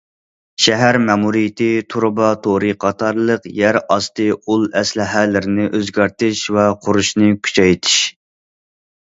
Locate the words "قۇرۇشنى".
6.87-7.31